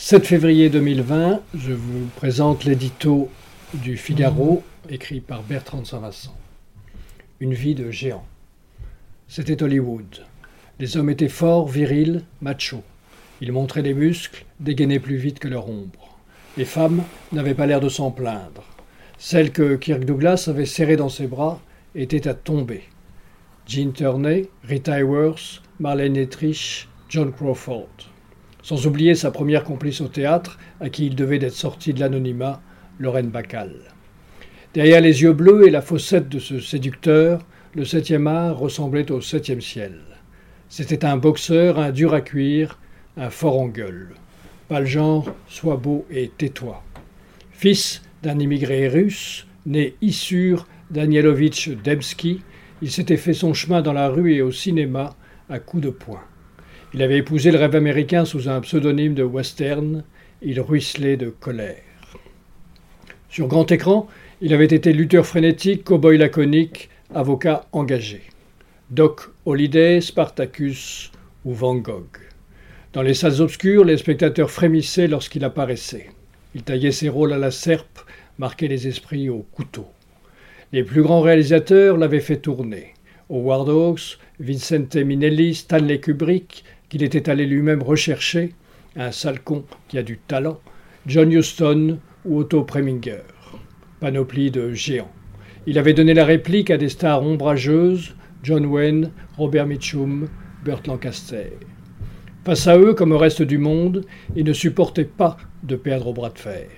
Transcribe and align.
7 0.00 0.24
février 0.24 0.70
2020, 0.70 1.40
je 1.56 1.72
vous 1.72 2.06
présente 2.14 2.62
l'édito 2.62 3.28
du 3.74 3.96
Figaro, 3.96 4.62
écrit 4.88 5.20
par 5.20 5.42
Bertrand 5.42 5.84
Saint-Vincent. 5.84 6.36
Une 7.40 7.52
vie 7.52 7.74
de 7.74 7.90
géant. 7.90 8.24
C'était 9.26 9.60
Hollywood. 9.60 10.24
Les 10.78 10.96
hommes 10.96 11.10
étaient 11.10 11.28
forts, 11.28 11.66
virils, 11.66 12.22
machos. 12.40 12.84
Ils 13.40 13.50
montraient 13.50 13.82
des 13.82 13.92
muscles, 13.92 14.46
dégainaient 14.60 15.00
plus 15.00 15.16
vite 15.16 15.40
que 15.40 15.48
leur 15.48 15.68
ombre. 15.68 16.16
Les 16.56 16.64
femmes 16.64 17.02
n'avaient 17.32 17.54
pas 17.54 17.66
l'air 17.66 17.80
de 17.80 17.88
s'en 17.88 18.12
plaindre. 18.12 18.62
Celle 19.18 19.50
que 19.50 19.74
Kirk 19.74 20.04
Douglas 20.04 20.44
avait 20.46 20.64
serrée 20.64 20.96
dans 20.96 21.08
ses 21.08 21.26
bras 21.26 21.60
était 21.96 22.28
à 22.28 22.34
tomber. 22.34 22.84
Jean 23.66 23.92
Turney, 23.92 24.48
Rita 24.62 24.96
Hayworth, 25.00 25.60
Marlène 25.80 26.12
Dietrich, 26.12 26.88
John 27.08 27.32
Crawford. 27.32 27.88
Sans 28.68 28.86
oublier 28.86 29.14
sa 29.14 29.30
première 29.30 29.64
complice 29.64 30.02
au 30.02 30.08
théâtre, 30.08 30.58
à 30.78 30.90
qui 30.90 31.06
il 31.06 31.14
devait 31.14 31.38
d'être 31.38 31.54
sorti 31.54 31.94
de 31.94 32.00
l'anonymat, 32.00 32.60
Lorraine 32.98 33.30
Bacal. 33.30 33.72
Derrière 34.74 35.00
les 35.00 35.22
yeux 35.22 35.32
bleus 35.32 35.66
et 35.66 35.70
la 35.70 35.80
fossette 35.80 36.28
de 36.28 36.38
ce 36.38 36.60
séducteur, 36.60 37.46
le 37.74 37.86
septième 37.86 38.26
art 38.26 38.58
ressemblait 38.58 39.10
au 39.10 39.22
septième 39.22 39.62
ciel. 39.62 39.94
C'était 40.68 41.06
un 41.06 41.16
boxeur, 41.16 41.78
un 41.78 41.92
dur 41.92 42.12
à 42.12 42.20
cuire, 42.20 42.78
un 43.16 43.30
fort 43.30 43.58
en 43.58 43.68
gueule. 43.68 44.10
Pas 44.68 44.80
le 44.80 44.86
genre, 44.86 45.34
sois 45.48 45.78
beau 45.78 46.04
et 46.10 46.30
tais-toi. 46.36 46.84
Fils 47.52 48.02
d'un 48.22 48.38
immigré 48.38 48.86
russe, 48.88 49.46
né 49.64 49.94
Issur 50.02 50.66
Danielovitch 50.90 51.70
Demski, 51.70 52.42
il 52.82 52.90
s'était 52.90 53.16
fait 53.16 53.32
son 53.32 53.54
chemin 53.54 53.80
dans 53.80 53.94
la 53.94 54.10
rue 54.10 54.34
et 54.34 54.42
au 54.42 54.52
cinéma 54.52 55.16
à 55.48 55.58
coups 55.58 55.84
de 55.84 55.90
poing. 55.90 56.20
Il 56.94 57.02
avait 57.02 57.18
épousé 57.18 57.50
le 57.50 57.58
rêve 57.58 57.76
américain 57.76 58.24
sous 58.24 58.48
un 58.48 58.60
pseudonyme 58.62 59.14
de 59.14 59.22
western, 59.22 60.04
il 60.40 60.58
ruisselait 60.60 61.18
de 61.18 61.28
colère. 61.28 61.82
Sur 63.28 63.46
grand 63.46 63.70
écran, 63.70 64.08
il 64.40 64.54
avait 64.54 64.64
été 64.64 64.94
lutteur 64.94 65.26
frénétique, 65.26 65.84
cow-boy 65.84 66.16
laconique, 66.16 66.88
avocat 67.14 67.66
engagé. 67.72 68.22
Doc 68.90 69.28
Holliday, 69.44 70.00
Spartacus 70.00 71.12
ou 71.44 71.52
Van 71.52 71.74
Gogh. 71.74 72.16
Dans 72.94 73.02
les 73.02 73.12
salles 73.12 73.42
obscures, 73.42 73.84
les 73.84 73.98
spectateurs 73.98 74.50
frémissaient 74.50 75.08
lorsqu'il 75.08 75.44
apparaissait. 75.44 76.08
Il 76.54 76.62
taillait 76.62 76.90
ses 76.90 77.10
rôles 77.10 77.34
à 77.34 77.38
la 77.38 77.50
serpe, 77.50 78.00
marquait 78.38 78.66
les 78.66 78.88
esprits 78.88 79.28
au 79.28 79.44
couteau. 79.52 79.86
Les 80.72 80.84
plus 80.84 81.02
grands 81.02 81.20
réalisateurs 81.20 81.98
l'avaient 81.98 82.20
fait 82.20 82.38
tourner. 82.38 82.94
Howard 83.28 83.68
Hawks, 83.68 84.18
Vincente 84.40 84.96
Minelli, 84.96 85.54
Stanley 85.54 86.00
Kubrick, 86.00 86.64
qu'il 86.88 87.02
était 87.02 87.28
allé 87.28 87.46
lui-même 87.46 87.82
rechercher, 87.82 88.54
un 88.96 89.12
sale 89.12 89.40
con 89.40 89.64
qui 89.88 89.98
a 89.98 90.02
du 90.02 90.18
talent, 90.18 90.60
John 91.06 91.30
Huston 91.32 91.98
ou 92.24 92.40
Otto 92.40 92.62
Preminger. 92.64 93.22
Panoplie 94.00 94.50
de 94.50 94.72
géants. 94.72 95.10
Il 95.66 95.78
avait 95.78 95.94
donné 95.94 96.14
la 96.14 96.24
réplique 96.24 96.70
à 96.70 96.78
des 96.78 96.88
stars 96.88 97.22
ombrageuses, 97.22 98.14
John 98.42 98.64
Wayne, 98.66 99.10
Robert 99.36 99.66
Mitchum, 99.66 100.28
Burt 100.64 100.86
Lancaster. 100.86 101.52
Face 102.44 102.66
à 102.66 102.78
eux, 102.78 102.94
comme 102.94 103.12
au 103.12 103.18
reste 103.18 103.42
du 103.42 103.58
monde, 103.58 104.06
il 104.36 104.44
ne 104.44 104.52
supportait 104.52 105.04
pas 105.04 105.36
de 105.62 105.76
perdre 105.76 106.06
au 106.06 106.12
bras 106.12 106.30
de 106.30 106.38
fer. 106.38 106.68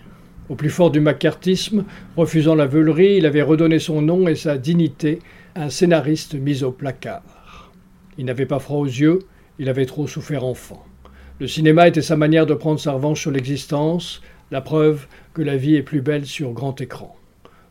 Au 0.49 0.57
plus 0.57 0.71
fort 0.71 0.91
du 0.91 0.99
macartisme, 0.99 1.85
refusant 2.17 2.57
la 2.57 2.67
veulerie, 2.67 3.19
il 3.19 3.27
avait 3.27 3.43
redonné 3.43 3.79
son 3.79 4.03
nom 4.03 4.27
et 4.27 4.35
sa 4.35 4.59
dignité 4.59 5.21
à 5.55 5.65
un 5.65 5.71
scénariste 5.71 6.35
mis 6.35 6.65
au 6.65 6.73
placard. 6.73 7.71
Il 8.19 8.25
n'avait 8.25 8.47
pas 8.47 8.59
froid 8.59 8.79
aux 8.79 8.87
yeux, 8.87 9.21
il 9.61 9.69
avait 9.69 9.85
trop 9.85 10.07
souffert 10.07 10.47
enfant. 10.47 10.83
Le 11.39 11.47
cinéma 11.47 11.87
était 11.87 12.01
sa 12.01 12.17
manière 12.17 12.47
de 12.47 12.55
prendre 12.55 12.81
sa 12.81 12.93
revanche 12.93 13.21
sur 13.21 13.31
l'existence, 13.31 14.23
la 14.51 14.63
preuve 14.63 15.07
que 15.35 15.43
la 15.43 15.59
vie 15.59 15.75
est 15.75 15.83
plus 15.83 16.01
belle 16.01 16.25
sur 16.25 16.53
grand 16.53 16.81
écran. 16.81 17.15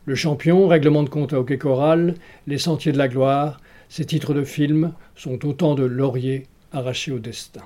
Le 0.04 0.14
champion, 0.14 0.68
règlement 0.68 1.02
de 1.02 1.08
compte 1.08 1.32
à 1.32 1.40
hockey 1.40 1.58
choral, 1.58 2.14
les 2.46 2.58
sentiers 2.58 2.92
de 2.92 2.98
la 2.98 3.08
gloire, 3.08 3.60
ces 3.88 4.04
titres 4.04 4.34
de 4.34 4.44
films 4.44 4.92
sont 5.16 5.44
autant 5.44 5.74
de 5.74 5.82
lauriers 5.82 6.46
arrachés 6.70 7.10
au 7.10 7.18
destin. 7.18 7.62